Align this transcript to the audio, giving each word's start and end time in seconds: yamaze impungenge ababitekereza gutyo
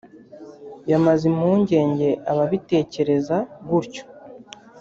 yamaze 0.91 1.23
impungenge 1.31 2.09
ababitekereza 2.31 3.37
gutyo 3.67 4.03